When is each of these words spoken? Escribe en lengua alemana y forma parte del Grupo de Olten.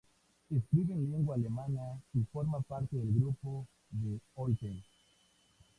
Escribe 0.49 0.95
en 0.95 1.11
lengua 1.11 1.35
alemana 1.35 2.01
y 2.15 2.23
forma 2.23 2.59
parte 2.61 2.95
del 2.97 3.13
Grupo 3.13 3.67
de 3.91 4.19
Olten. 4.33 4.81